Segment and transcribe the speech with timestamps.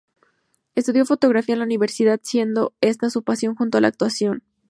[0.73, 4.41] Estudió fotografía en la universidad, siendo esta su pasión junto a la actuación.